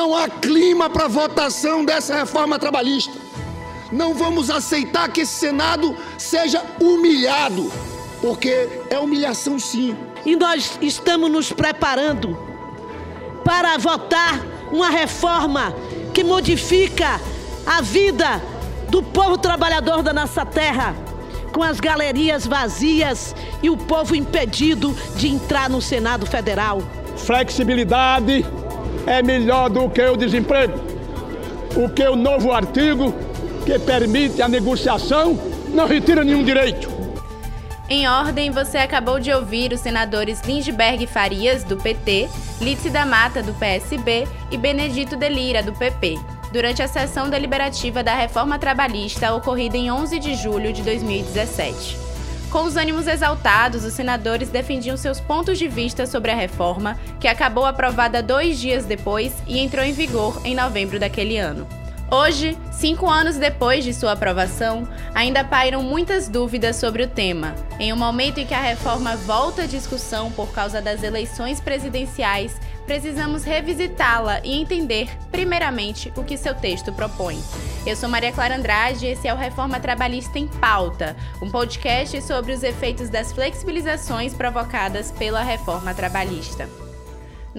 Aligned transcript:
Não 0.00 0.16
há 0.16 0.30
clima 0.30 0.88
para 0.88 1.08
votação 1.08 1.84
dessa 1.84 2.20
reforma 2.20 2.58
trabalhista. 2.58 3.12
Não 3.92 4.14
vamos 4.14 4.48
aceitar 4.48 5.10
que 5.10 5.20
esse 5.20 5.34
Senado 5.34 5.94
seja 6.16 6.64
humilhado, 6.80 7.70
porque 8.22 8.66
é 8.88 8.98
humilhação 8.98 9.58
sim. 9.58 9.94
E 10.24 10.34
nós 10.34 10.78
estamos 10.80 11.30
nos 11.30 11.52
preparando 11.52 12.34
para 13.44 13.76
votar 13.76 14.40
uma 14.72 14.88
reforma 14.88 15.74
que 16.14 16.24
modifica 16.24 17.20
a 17.66 17.82
vida 17.82 18.42
do 18.88 19.02
povo 19.02 19.36
trabalhador 19.36 20.02
da 20.02 20.14
nossa 20.14 20.46
terra, 20.46 20.96
com 21.52 21.62
as 21.62 21.78
galerias 21.78 22.46
vazias 22.46 23.36
e 23.62 23.68
o 23.68 23.76
povo 23.76 24.16
impedido 24.16 24.96
de 25.14 25.28
entrar 25.28 25.68
no 25.68 25.82
Senado 25.82 26.24
Federal. 26.24 26.82
Flexibilidade 27.18 28.46
é 29.10 29.22
melhor 29.22 29.68
do 29.68 29.90
que 29.90 30.00
o 30.00 30.16
desemprego. 30.16 30.78
O 31.74 31.88
que 31.88 32.06
o 32.06 32.14
novo 32.14 32.52
artigo 32.52 33.12
que 33.66 33.76
permite 33.80 34.40
a 34.40 34.48
negociação 34.48 35.36
não 35.74 35.86
retira 35.86 36.22
nenhum 36.22 36.44
direito. 36.44 36.88
Em 37.88 38.06
ordem, 38.06 38.52
você 38.52 38.78
acabou 38.78 39.18
de 39.18 39.32
ouvir 39.32 39.72
os 39.72 39.80
senadores 39.80 40.42
Lindbergh 40.42 41.08
Farias, 41.08 41.64
do 41.64 41.76
PT, 41.76 42.28
Lídice 42.60 42.88
da 42.88 43.04
Mata, 43.04 43.42
do 43.42 43.52
PSB 43.54 44.28
e 44.48 44.56
Benedito 44.56 45.16
Delira, 45.16 45.60
do 45.60 45.72
PP, 45.72 46.16
durante 46.52 46.80
a 46.80 46.86
sessão 46.86 47.28
deliberativa 47.28 48.04
da 48.04 48.14
reforma 48.14 48.60
trabalhista 48.60 49.34
ocorrida 49.34 49.76
em 49.76 49.90
11 49.90 50.20
de 50.20 50.36
julho 50.36 50.72
de 50.72 50.82
2017. 50.82 52.09
Com 52.50 52.64
os 52.64 52.76
ânimos 52.76 53.06
exaltados, 53.06 53.84
os 53.84 53.92
senadores 53.92 54.48
defendiam 54.48 54.96
seus 54.96 55.20
pontos 55.20 55.56
de 55.56 55.68
vista 55.68 56.04
sobre 56.04 56.32
a 56.32 56.34
reforma, 56.34 56.98
que 57.20 57.28
acabou 57.28 57.64
aprovada 57.64 58.20
dois 58.20 58.58
dias 58.58 58.84
depois 58.84 59.32
e 59.46 59.60
entrou 59.60 59.84
em 59.84 59.92
vigor 59.92 60.40
em 60.44 60.52
novembro 60.52 60.98
daquele 60.98 61.38
ano. 61.38 61.64
Hoje, 62.10 62.58
cinco 62.72 63.08
anos 63.08 63.36
depois 63.36 63.84
de 63.84 63.94
sua 63.94 64.12
aprovação, 64.12 64.88
ainda 65.14 65.44
pairam 65.44 65.80
muitas 65.80 66.28
dúvidas 66.28 66.74
sobre 66.74 67.04
o 67.04 67.08
tema. 67.08 67.54
Em 67.78 67.92
um 67.92 67.96
momento 67.96 68.38
em 68.38 68.46
que 68.46 68.52
a 68.52 68.60
reforma 68.60 69.14
volta 69.14 69.62
à 69.62 69.66
discussão 69.66 70.32
por 70.32 70.50
causa 70.50 70.82
das 70.82 71.04
eleições 71.04 71.60
presidenciais, 71.60 72.60
precisamos 72.90 73.44
revisitá-la 73.44 74.40
e 74.42 74.60
entender, 74.60 75.16
primeiramente, 75.30 76.12
o 76.16 76.24
que 76.24 76.36
seu 76.36 76.56
texto 76.56 76.92
propõe. 76.92 77.40
Eu 77.86 77.94
sou 77.94 78.08
Maria 78.08 78.32
Clara 78.32 78.56
Andrade 78.56 79.06
e 79.06 79.10
esse 79.10 79.28
é 79.28 79.32
o 79.32 79.36
Reforma 79.36 79.78
Trabalhista 79.78 80.40
em 80.40 80.48
Pauta, 80.48 81.16
um 81.40 81.48
podcast 81.48 82.20
sobre 82.22 82.52
os 82.52 82.64
efeitos 82.64 83.08
das 83.08 83.32
flexibilizações 83.32 84.34
provocadas 84.34 85.12
pela 85.12 85.40
reforma 85.40 85.94
trabalhista. 85.94 86.68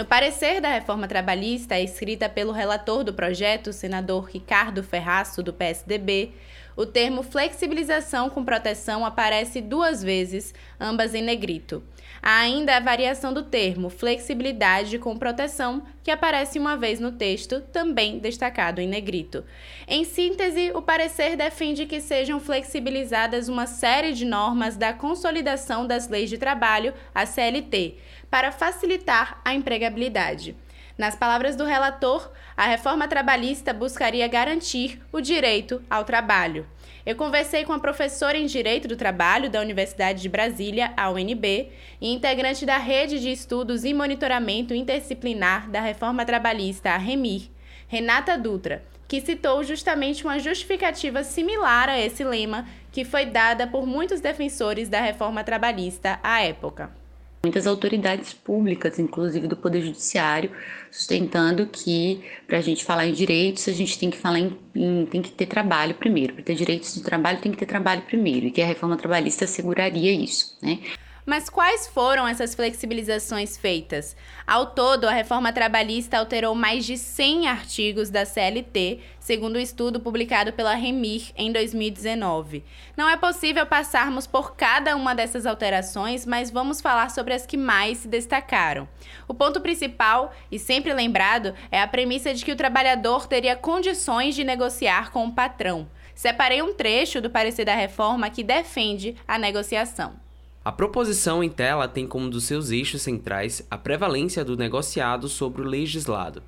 No 0.01 0.07
parecer 0.07 0.59
da 0.59 0.69
reforma 0.69 1.07
trabalhista, 1.07 1.79
escrita 1.79 2.27
pelo 2.27 2.51
relator 2.51 3.03
do 3.03 3.13
projeto, 3.13 3.71
senador 3.71 4.31
Ricardo 4.31 4.81
Ferraço, 4.81 5.43
do 5.43 5.53
PSDB, 5.53 6.31
o 6.75 6.87
termo 6.87 7.21
flexibilização 7.21 8.27
com 8.27 8.43
proteção 8.43 9.05
aparece 9.05 9.61
duas 9.61 10.01
vezes, 10.01 10.55
ambas 10.79 11.13
em 11.13 11.21
negrito. 11.21 11.83
Há 12.23 12.39
ainda 12.39 12.77
a 12.77 12.79
variação 12.79 13.31
do 13.31 13.43
termo 13.43 13.89
flexibilidade 13.89 14.97
com 14.97 15.17
proteção, 15.17 15.83
que 16.03 16.09
aparece 16.09 16.57
uma 16.57 16.75
vez 16.75 16.99
no 16.99 17.11
texto, 17.11 17.61
também 17.61 18.17
destacado 18.17 18.81
em 18.81 18.87
negrito. 18.87 19.43
Em 19.87 20.03
síntese, 20.03 20.71
o 20.73 20.81
parecer 20.81 21.35
defende 21.35 21.85
que 21.85 22.01
sejam 22.01 22.39
flexibilizadas 22.39 23.47
uma 23.47 23.67
série 23.67 24.13
de 24.13 24.25
normas 24.25 24.77
da 24.77 24.93
Consolidação 24.93 25.85
das 25.85 26.07
Leis 26.07 26.29
de 26.29 26.37
Trabalho, 26.37 26.93
a 27.13 27.25
CLT, 27.25 27.97
para 28.31 28.51
facilitar 28.51 29.41
a 29.43 29.53
empregabilidade. 29.53 30.55
Nas 30.97 31.15
palavras 31.15 31.55
do 31.55 31.65
relator, 31.65 32.31
a 32.55 32.65
reforma 32.65 33.07
trabalhista 33.07 33.73
buscaria 33.73 34.27
garantir 34.27 35.01
o 35.11 35.19
direito 35.19 35.81
ao 35.89 36.05
trabalho. 36.05 36.65
Eu 37.05 37.15
conversei 37.15 37.65
com 37.65 37.73
a 37.73 37.79
professora 37.79 38.37
em 38.37 38.45
Direito 38.45 38.87
do 38.87 38.95
Trabalho 38.95 39.49
da 39.49 39.59
Universidade 39.59 40.21
de 40.21 40.29
Brasília, 40.29 40.93
a 40.95 41.09
UNB, 41.09 41.71
e 41.99 42.13
integrante 42.13 42.65
da 42.65 42.77
Rede 42.77 43.19
de 43.19 43.31
Estudos 43.31 43.83
e 43.83 43.93
Monitoramento 43.93 44.73
Interdisciplinar 44.73 45.69
da 45.69 45.81
Reforma 45.81 46.23
Trabalhista, 46.23 46.91
a 46.91 46.97
REMIR, 46.97 47.49
Renata 47.87 48.37
Dutra, 48.37 48.83
que 49.07 49.19
citou 49.19 49.63
justamente 49.63 50.23
uma 50.23 50.39
justificativa 50.39 51.23
similar 51.23 51.89
a 51.89 51.99
esse 51.99 52.23
lema 52.23 52.67
que 52.91 53.03
foi 53.03 53.25
dada 53.25 53.65
por 53.65 53.85
muitos 53.85 54.21
defensores 54.21 54.87
da 54.87 55.01
reforma 55.01 55.43
trabalhista 55.43 56.19
à 56.23 56.43
época 56.43 57.00
muitas 57.43 57.65
autoridades 57.65 58.33
públicas, 58.33 58.99
inclusive 58.99 59.47
do 59.47 59.55
Poder 59.55 59.81
Judiciário, 59.81 60.51
sustentando 60.91 61.65
que 61.65 62.23
para 62.47 62.59
a 62.59 62.61
gente 62.61 62.85
falar 62.85 63.07
em 63.07 63.13
direitos, 63.13 63.67
a 63.67 63.71
gente 63.71 63.97
tem 63.97 64.09
que 64.09 64.17
falar 64.17 64.39
em, 64.39 64.57
em 64.75 65.05
tem 65.05 65.21
que 65.21 65.31
ter 65.31 65.47
trabalho 65.47 65.95
primeiro. 65.95 66.33
Para 66.33 66.43
ter 66.43 66.55
direitos 66.55 66.93
de 66.93 67.01
trabalho, 67.01 67.41
tem 67.41 67.51
que 67.51 67.57
ter 67.57 67.65
trabalho 67.65 68.03
primeiro, 68.03 68.47
e 68.47 68.51
que 68.51 68.61
a 68.61 68.65
reforma 68.65 68.95
trabalhista 68.95 69.45
asseguraria 69.45 70.11
isso, 70.11 70.57
né? 70.61 70.79
Mas 71.25 71.49
quais 71.49 71.87
foram 71.87 72.27
essas 72.27 72.55
flexibilizações 72.55 73.55
feitas? 73.55 74.15
Ao 74.45 74.65
todo, 74.65 75.05
a 75.05 75.11
reforma 75.11 75.53
trabalhista 75.53 76.17
alterou 76.17 76.55
mais 76.55 76.83
de 76.83 76.97
100 76.97 77.47
artigos 77.47 78.09
da 78.09 78.25
CLT, 78.25 78.99
segundo 79.19 79.55
o 79.55 79.59
um 79.59 79.61
estudo 79.61 79.99
publicado 79.99 80.51
pela 80.51 80.73
Remir 80.73 81.31
em 81.35 81.51
2019. 81.51 82.63
Não 82.97 83.07
é 83.07 83.15
possível 83.17 83.67
passarmos 83.67 84.25
por 84.25 84.55
cada 84.55 84.95
uma 84.95 85.13
dessas 85.13 85.45
alterações, 85.45 86.25
mas 86.25 86.49
vamos 86.49 86.81
falar 86.81 87.11
sobre 87.11 87.35
as 87.35 87.45
que 87.45 87.55
mais 87.55 87.99
se 87.99 88.07
destacaram. 88.07 88.89
O 89.27 89.33
ponto 89.33 89.61
principal, 89.61 90.33
e 90.51 90.57
sempre 90.57 90.91
lembrado, 90.91 91.53
é 91.71 91.79
a 91.79 91.87
premissa 91.87 92.33
de 92.33 92.43
que 92.43 92.51
o 92.51 92.57
trabalhador 92.57 93.27
teria 93.27 93.55
condições 93.55 94.33
de 94.33 94.43
negociar 94.43 95.11
com 95.11 95.27
o 95.27 95.31
patrão. 95.31 95.87
Separei 96.15 96.63
um 96.63 96.73
trecho 96.73 97.21
do 97.21 97.29
parecer 97.29 97.65
da 97.65 97.75
reforma 97.75 98.29
que 98.29 98.43
defende 98.43 99.15
a 99.27 99.37
negociação. 99.37 100.30
A 100.63 100.71
proposição 100.71 101.43
em 101.43 101.49
tela 101.49 101.87
tem 101.87 102.05
como 102.05 102.29
dos 102.29 102.43
seus 102.43 102.69
eixos 102.69 103.01
centrais 103.01 103.65
a 103.71 103.79
prevalência 103.79 104.45
do 104.45 104.55
negociado 104.55 105.27
sobre 105.27 105.63
o 105.63 105.65
legislado, 105.65 106.43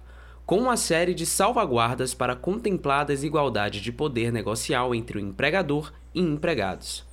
com 0.46 0.60
uma 0.60 0.78
série 0.78 1.16
de 1.16 1.26
salvaguardas 1.26 2.14
para 2.14 2.36
contemplar 2.36 3.02
a 3.02 3.06
desigualdade 3.06 3.82
de 3.82 3.92
poder 3.92 4.32
negocial 4.32 4.94
entre 4.94 5.18
o 5.18 5.20
empregador 5.20 5.92
e 6.14 6.22
empregados. 6.22 7.04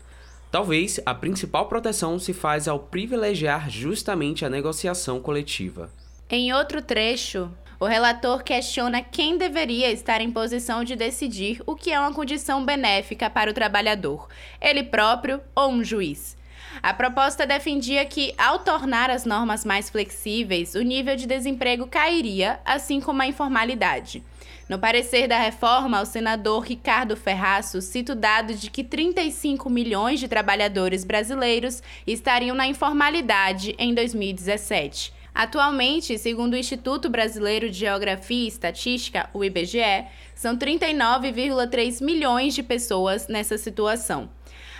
Talvez 0.50 1.00
a 1.06 1.14
principal 1.14 1.68
proteção 1.68 2.18
se 2.18 2.34
faz 2.34 2.68
ao 2.68 2.78
privilegiar 2.78 3.70
justamente 3.70 4.44
a 4.44 4.50
negociação 4.50 5.20
coletiva. 5.20 5.88
Em 6.28 6.52
outro 6.52 6.82
trecho, 6.82 7.50
o 7.78 7.86
relator 7.86 8.42
questiona 8.42 9.00
quem 9.00 9.38
deveria 9.38 9.90
estar 9.90 10.20
em 10.20 10.30
posição 10.30 10.84
de 10.84 10.94
decidir 10.94 11.62
o 11.64 11.74
que 11.74 11.92
é 11.92 11.98
uma 11.98 12.12
condição 12.12 12.62
benéfica 12.62 13.30
para 13.30 13.50
o 13.50 13.54
trabalhador, 13.54 14.28
ele 14.60 14.82
próprio 14.82 15.40
ou 15.54 15.70
um 15.70 15.82
juiz. 15.82 16.38
A 16.82 16.94
proposta 16.94 17.46
defendia 17.46 18.04
que, 18.04 18.32
ao 18.38 18.60
tornar 18.60 19.10
as 19.10 19.24
normas 19.24 19.64
mais 19.64 19.90
flexíveis, 19.90 20.74
o 20.74 20.82
nível 20.82 21.16
de 21.16 21.26
desemprego 21.26 21.86
cairia, 21.86 22.60
assim 22.64 23.00
como 23.00 23.20
a 23.22 23.26
informalidade. 23.26 24.22
No 24.68 24.78
parecer 24.78 25.26
da 25.26 25.36
reforma, 25.36 26.00
o 26.00 26.06
senador 26.06 26.60
Ricardo 26.60 27.16
Ferraço 27.16 27.82
cita 27.82 28.12
o 28.12 28.16
dado 28.16 28.54
de 28.54 28.70
que 28.70 28.84
35 28.84 29.68
milhões 29.68 30.20
de 30.20 30.28
trabalhadores 30.28 31.04
brasileiros 31.04 31.82
estariam 32.06 32.54
na 32.54 32.68
informalidade 32.68 33.74
em 33.78 33.92
2017. 33.92 35.12
Atualmente, 35.34 36.16
segundo 36.18 36.54
o 36.54 36.56
Instituto 36.56 37.08
Brasileiro 37.08 37.68
de 37.68 37.78
Geografia 37.78 38.44
e 38.44 38.48
Estatística, 38.48 39.28
o 39.32 39.44
IBGE, 39.44 40.06
são 40.34 40.56
39,3 40.56 42.02
milhões 42.02 42.54
de 42.54 42.62
pessoas 42.62 43.28
nessa 43.28 43.58
situação. 43.58 44.30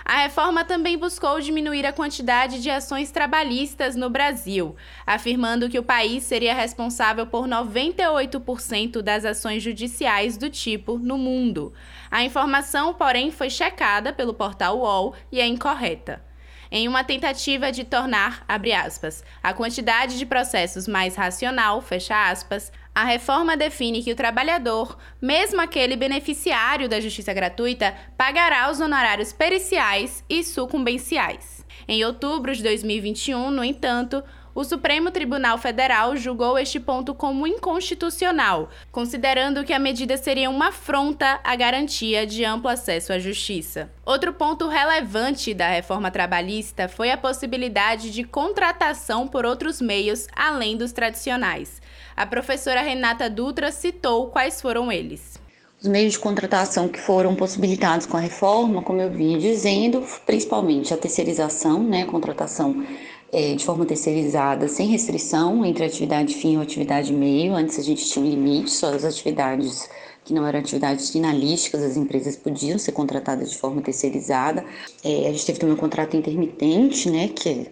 A 0.04 0.22
reforma 0.22 0.64
também 0.64 0.96
buscou 0.96 1.40
diminuir 1.40 1.86
a 1.86 1.92
quantidade 1.92 2.62
de 2.62 2.70
ações 2.70 3.10
trabalhistas 3.10 3.94
no 3.94 4.08
Brasil, 4.08 4.74
afirmando 5.06 5.68
que 5.68 5.78
o 5.78 5.82
país 5.82 6.24
seria 6.24 6.54
responsável 6.54 7.26
por 7.26 7.46
98% 7.46 9.02
das 9.02 9.24
ações 9.24 9.62
judiciais 9.62 10.36
do 10.36 10.48
tipo 10.48 10.98
no 10.98 11.18
mundo. 11.18 11.72
A 12.10 12.24
informação, 12.24 12.94
porém, 12.94 13.30
foi 13.30 13.50
checada 13.50 14.12
pelo 14.12 14.34
portal 14.34 14.78
UOL 14.78 15.14
e 15.30 15.40
é 15.40 15.46
incorreta 15.46 16.28
em 16.70 16.86
uma 16.86 17.02
tentativa 17.02 17.72
de 17.72 17.82
tornar, 17.84 18.44
aspas, 18.48 19.24
a 19.42 19.52
quantidade 19.52 20.16
de 20.16 20.24
processos 20.24 20.86
mais 20.86 21.16
racional, 21.16 21.82
fecha 21.82 22.30
aspas, 22.30 22.70
a 23.00 23.04
reforma 23.04 23.56
define 23.56 24.02
que 24.02 24.12
o 24.12 24.14
trabalhador, 24.14 24.98
mesmo 25.22 25.58
aquele 25.58 25.96
beneficiário 25.96 26.86
da 26.86 27.00
justiça 27.00 27.32
gratuita, 27.32 27.94
pagará 28.14 28.70
os 28.70 28.78
honorários 28.78 29.32
periciais 29.32 30.22
e 30.28 30.44
sucumbenciais. 30.44 31.64
Em 31.88 32.04
outubro 32.04 32.54
de 32.54 32.62
2021, 32.62 33.50
no 33.50 33.64
entanto, 33.64 34.22
o 34.54 34.64
Supremo 34.64 35.10
Tribunal 35.10 35.56
Federal 35.56 36.14
julgou 36.14 36.58
este 36.58 36.78
ponto 36.78 37.14
como 37.14 37.46
inconstitucional, 37.46 38.68
considerando 38.92 39.64
que 39.64 39.72
a 39.72 39.78
medida 39.78 40.18
seria 40.18 40.50
uma 40.50 40.68
afronta 40.68 41.40
à 41.42 41.56
garantia 41.56 42.26
de 42.26 42.44
amplo 42.44 42.68
acesso 42.68 43.14
à 43.14 43.18
justiça. 43.18 43.90
Outro 44.04 44.34
ponto 44.34 44.68
relevante 44.68 45.54
da 45.54 45.68
reforma 45.68 46.10
trabalhista 46.10 46.86
foi 46.86 47.10
a 47.10 47.16
possibilidade 47.16 48.10
de 48.10 48.24
contratação 48.24 49.26
por 49.26 49.46
outros 49.46 49.80
meios 49.80 50.26
além 50.36 50.76
dos 50.76 50.92
tradicionais. 50.92 51.79
A 52.16 52.26
professora 52.26 52.82
Renata 52.82 53.28
Dutra 53.30 53.72
citou 53.72 54.28
quais 54.28 54.60
foram 54.60 54.90
eles. 54.90 55.40
Os 55.80 55.88
meios 55.88 56.12
de 56.12 56.18
contratação 56.18 56.88
que 56.88 57.00
foram 57.00 57.34
possibilitados 57.34 58.04
com 58.04 58.16
a 58.16 58.20
reforma, 58.20 58.82
como 58.82 59.00
eu 59.00 59.10
vinha 59.10 59.38
dizendo, 59.38 60.04
principalmente 60.26 60.92
a 60.92 60.96
terceirização, 60.96 61.82
né, 61.82 62.04
contratação 62.04 62.84
é, 63.32 63.54
de 63.54 63.64
forma 63.64 63.86
terceirizada, 63.86 64.68
sem 64.68 64.88
restrição 64.88 65.64
entre 65.64 65.84
atividade 65.84 66.34
fim 66.34 66.56
ou 66.56 66.62
atividade 66.62 67.12
meio. 67.12 67.54
Antes 67.54 67.78
a 67.78 67.82
gente 67.82 68.04
tinha 68.04 68.24
um 68.24 68.28
limite, 68.28 68.70
só 68.70 68.92
as 68.92 69.04
atividades 69.04 69.88
que 70.22 70.34
não 70.34 70.46
eram 70.46 70.58
atividades 70.58 71.10
finalísticas, 71.10 71.82
as 71.82 71.96
empresas 71.96 72.36
podiam 72.36 72.78
ser 72.78 72.92
contratadas 72.92 73.50
de 73.50 73.56
forma 73.56 73.80
terceirizada. 73.80 74.64
É, 75.02 75.28
a 75.28 75.32
gente 75.32 75.46
teve 75.46 75.58
também 75.58 75.74
um 75.74 75.78
contrato 75.78 76.16
intermitente, 76.16 77.08
né, 77.08 77.28
que 77.28 77.48
é 77.48 77.66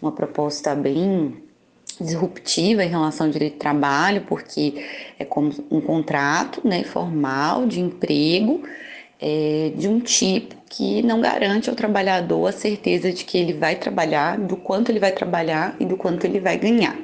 uma 0.00 0.10
proposta 0.10 0.74
bem 0.74 1.34
disruptiva 2.00 2.84
em 2.84 2.88
relação 2.88 3.26
ao 3.26 3.32
direito 3.32 3.54
de 3.54 3.58
trabalho, 3.58 4.22
porque 4.28 4.84
é 5.18 5.24
como 5.24 5.52
um 5.70 5.80
contrato 5.80 6.66
né, 6.66 6.84
formal 6.84 7.66
de 7.66 7.80
emprego 7.80 8.62
é, 9.20 9.72
de 9.76 9.88
um 9.88 10.00
tipo 10.00 10.56
que 10.68 11.02
não 11.02 11.20
garante 11.20 11.70
ao 11.70 11.76
trabalhador 11.76 12.48
a 12.48 12.52
certeza 12.52 13.12
de 13.12 13.24
que 13.24 13.38
ele 13.38 13.52
vai 13.52 13.76
trabalhar, 13.76 14.38
do 14.38 14.56
quanto 14.56 14.90
ele 14.90 14.98
vai 14.98 15.12
trabalhar 15.12 15.76
e 15.78 15.84
do 15.84 15.96
quanto 15.96 16.24
ele 16.24 16.40
vai 16.40 16.56
ganhar. 16.56 16.96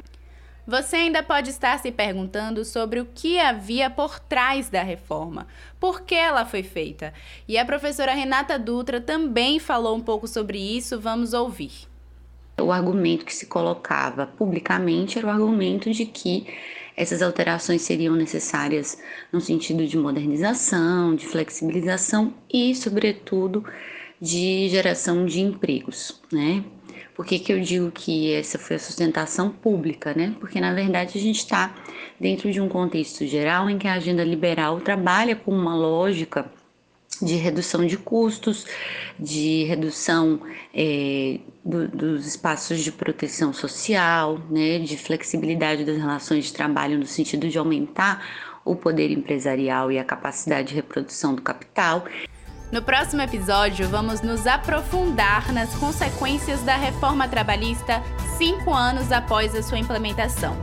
Você 0.67 0.97
ainda 0.97 1.23
pode 1.23 1.49
estar 1.49 1.79
se 1.79 1.91
perguntando 1.91 2.63
sobre 2.63 3.01
o 3.01 3.07
que 3.07 3.39
havia 3.39 3.89
por 3.89 4.19
trás 4.21 4.69
da 4.69 4.83
reforma, 4.83 5.47
por 5.81 6.03
que 6.03 6.15
ela 6.15 6.45
foi 6.45 6.63
feita. 6.63 7.15
E 7.49 7.57
a 7.57 7.65
professora 7.65 8.13
Renata 8.13 8.59
Dutra 8.59 9.01
também 9.01 9.59
falou 9.59 9.97
um 9.97 10.01
pouco 10.03 10.29
sobre 10.29 10.59
isso, 10.59 11.01
vamos 11.01 11.33
ouvir. 11.33 11.88
O 12.61 12.73
argumento 12.73 13.25
que 13.25 13.35
se 13.35 13.47
colocava 13.47 14.27
publicamente 14.27 15.19
era 15.19 15.27
o 15.27 15.31
argumento 15.31 15.91
de 15.93 16.05
que 16.05 16.47
essas 16.97 17.23
alterações 17.23 17.83
seriam 17.83 18.17
necessárias 18.17 18.99
no 19.33 19.41
sentido 19.41 19.87
de 19.87 19.97
modernização, 19.97 21.15
de 21.15 21.27
flexibilização 21.27 22.35
e, 22.53 22.75
sobretudo, 22.75 23.65
de 24.21 24.69
geração 24.69 25.25
de 25.25 25.41
empregos, 25.41 26.21
né? 26.33 26.65
Por 27.15 27.25
que, 27.25 27.39
que 27.39 27.53
eu 27.53 27.61
digo 27.61 27.91
que 27.91 28.33
essa 28.33 28.59
foi 28.59 28.77
a 28.77 28.79
sustentação 28.79 29.51
pública, 29.51 30.13
né? 30.15 30.35
Porque 30.41 30.61
na 30.61 30.73
verdade 30.73 31.19
a 31.19 31.21
gente 31.21 31.39
está 31.39 31.75
dentro 32.19 32.51
de 32.51 32.61
um 32.61 32.69
contexto 32.69 33.27
geral 33.27 33.71
em 33.71 33.79
que 33.79 33.87
a 33.87 33.95
agenda 33.95 34.25
liberal 34.25 34.81
trabalha 34.81 35.35
com 35.35 35.53
uma 35.53 35.77
lógica 35.77 36.51
de 37.21 37.35
redução 37.37 37.85
de 37.85 37.97
custos, 37.97 38.65
de 39.19 39.65
redução 39.65 40.41
é, 40.75 41.41
do, 41.65 41.89
dos 41.89 42.27
espaços 42.27 42.81
de 42.81 42.93
proteção 42.93 43.53
social, 43.53 44.39
né, 44.51 44.79
de 44.79 44.97
flexibilidade 44.97 45.85
das 45.85 45.97
relações 45.97 46.45
de 46.45 46.53
trabalho 46.53 46.99
no 46.99 47.07
sentido 47.07 47.49
de 47.49 47.59
aumentar 47.59 48.25
o 48.65 48.77
poder 48.77 49.11
empresarial 49.11 49.91
e 49.91 49.99
a 49.99 50.05
capacidade 50.05 50.69
de 50.69 50.75
reprodução 50.75 51.35
do 51.35 51.43
capital. 51.43 52.05
No 52.71 52.83
próximo 52.83 53.23
episódio, 53.23 53.89
vamos 53.89 54.21
nos 54.21 54.47
aprofundar 54.47 55.53
nas 55.55 55.75
consequências 55.77 56.61
da 56.63 56.77
reforma 56.77 57.27
trabalhista 57.27 58.03
cinco 58.37 58.75
anos 58.75 59.11
após 59.11 59.55
a 59.55 59.63
sua 59.63 59.79
implementação. 59.79 60.55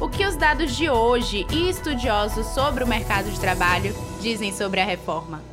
O 0.00 0.08
que 0.08 0.26
os 0.26 0.34
dados 0.34 0.74
de 0.74 0.90
hoje 0.90 1.46
e 1.52 1.70
estudiosos 1.70 2.46
sobre 2.46 2.82
o 2.82 2.88
mercado 2.88 3.30
de 3.30 3.38
trabalho 3.38 3.94
dizem 4.20 4.52
sobre 4.52 4.80
a 4.80 4.84
reforma? 4.84 5.51